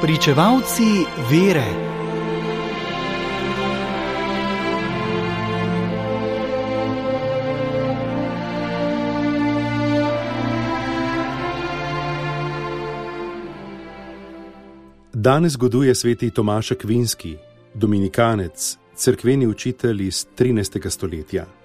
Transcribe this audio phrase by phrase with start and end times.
[0.00, 1.64] Pričevalci vere.
[15.12, 17.36] Danes goduje sveti Tomaš Kvinski,
[17.74, 20.90] dominikanec, crkveni učitelj iz 13.
[20.90, 21.57] stoletja.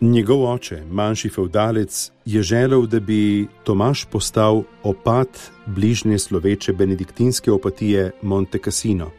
[0.00, 8.10] Njegov oče, manjši feudalec, je želel, da bi Tomaš postal opat bližnje sloveče benediktinske opatije
[8.22, 9.10] Monte Cassino.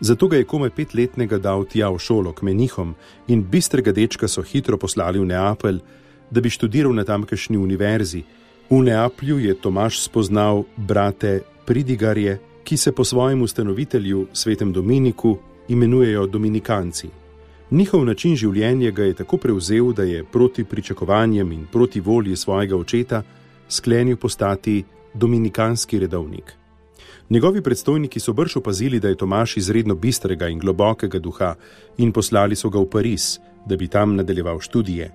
[0.00, 2.94] Zato ga je komaj petletnega dal tja v šolo k menihom
[3.28, 5.78] in bistrega dečka so hitro poslali v Neapelj,
[6.30, 8.22] da bi študiral na tamkajšnji univerzi.
[8.70, 16.26] V Neaplju je Tomaš spoznal brate Pridigarje, ki se po svojem ustanovitelju, svetem Dominiku, imenujejo
[16.26, 17.08] Dominikanci.
[17.70, 22.76] Njihov način življenja ga je tako prevzel, da je proti pričakovanjem in proti volji svojega
[22.76, 23.22] očeta
[23.68, 26.54] sklenil postati dominikanski redovnik.
[27.30, 31.54] Njegovi predstojniki so brž opazili, da je Tomaš izredno bistrega in globokega duha
[31.98, 35.10] in poslali so ga v Pariz, da bi tam nadaljeval študije.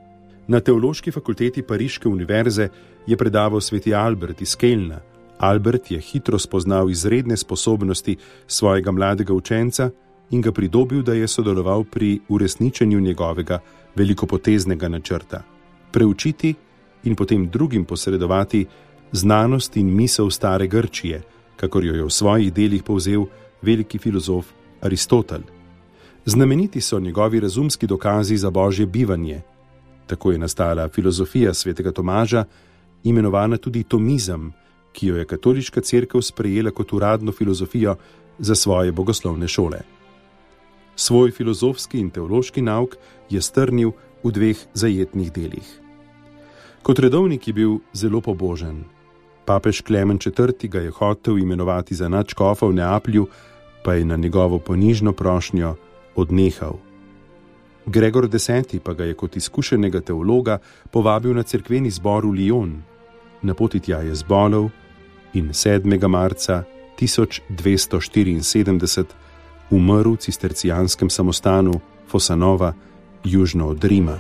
[0.47, 2.69] Na teološki fakulteti Pariške univerze
[3.07, 4.99] je predaval sveti Albert iz Kelna.
[5.39, 9.89] Albert je hitro spoznal izredne sposobnosti svojega mladega učenca
[10.29, 13.59] in ga pridobil, da je sodeloval pri uresničenju njegovega
[13.95, 15.43] velikopoteznega načrta:
[15.91, 16.53] preučiti
[17.03, 18.65] in potem drugim posredovati
[19.11, 21.21] znanost in misel stare Grčije,
[21.55, 23.25] kakor jo je v svojih delih povzel
[23.61, 24.45] veliki filozof
[24.81, 25.41] Aristotel.
[26.25, 29.41] Znameniti so njegovi razumski dokazi za božje bivanje.
[30.08, 32.45] Tako je nastala filozofija svetega Tomaža,
[33.03, 34.53] imenovana tudi Tomizem,
[34.93, 37.95] ki jo je katoliška crkva sprejela kot uradno filozofijo
[38.39, 39.80] za svoje bogoslovne šole.
[40.95, 42.97] Svoj filozofski in teološki nauk
[43.30, 43.91] je strnil
[44.23, 45.80] v dveh zajetnih delih.
[46.83, 48.83] Kot redovnik je bil zelo pobožen.
[49.45, 50.70] Papež Klemen IV.
[50.70, 53.27] ga je hotel imenovati za načkofa v Neaplju,
[53.83, 55.76] pa je na njegovo ponižno prošnjo
[56.15, 56.77] odnehal.
[57.86, 58.49] Gregor X.
[58.83, 60.58] pa ga je kot izkušenega teologa
[60.92, 62.81] povabil na cerkveni zbor v Lyon.
[63.42, 64.70] Na poti tja je zbolel
[65.33, 66.08] in 7.
[66.08, 66.64] marca
[66.99, 69.05] 1274
[69.73, 71.73] umrl v cistercijanskem samostanu
[72.08, 72.73] Fosanova,
[73.23, 74.17] južno od Rima.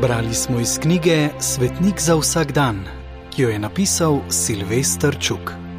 [0.00, 2.84] Brali smo iz knjige Svetnik za vsak dan,
[3.30, 5.71] ki jo je napisal Silvestr Čuk.